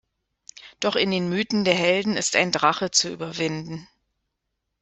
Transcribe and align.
Doch 0.79 0.95
in 0.95 1.11
den 1.11 1.29
Mythen 1.29 1.63
der 1.63 1.75
Helden 1.75 2.17
ist 2.17 2.35
ein 2.35 2.51
Drache 2.51 2.89
zu 2.89 3.11
überwinden. 3.13 3.87